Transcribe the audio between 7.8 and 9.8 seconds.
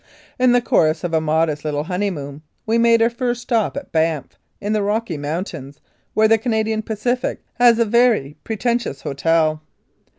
very pretentious hotel.